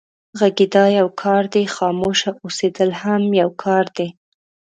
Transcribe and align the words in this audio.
غږېدا 0.39 0.85
يو 0.99 1.07
کار 1.21 1.43
دی، 1.53 1.63
خاموشه 1.75 2.29
اوسېدل 2.45 2.89
هم 3.01 3.23
يو 3.41 3.49
کار 3.63 3.85
دی. 3.97 4.07